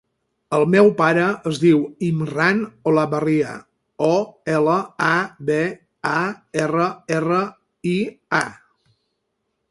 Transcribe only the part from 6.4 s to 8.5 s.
erra, erra, i, a.